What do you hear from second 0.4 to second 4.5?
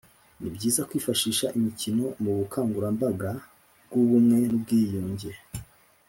byiza kwifashisha imikino mu bukangurambaga bw’ubumwe